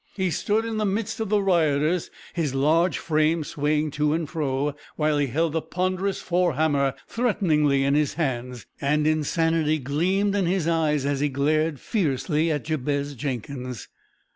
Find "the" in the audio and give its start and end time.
0.77-0.83, 1.29-1.43, 5.53-5.61